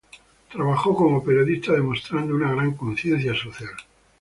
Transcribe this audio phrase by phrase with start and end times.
[0.51, 3.69] Trabajó como periodista, demostrando una gran conciencia social.